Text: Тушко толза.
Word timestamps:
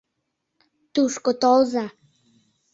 Тушко 0.93 1.31
толза. 1.41 1.85